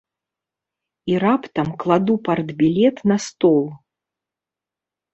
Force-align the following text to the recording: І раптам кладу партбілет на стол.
І 1.11 1.19
раптам 1.25 1.67
кладу 1.85 2.15
партбілет 2.31 2.97
на 3.15 3.21
стол. 3.29 3.63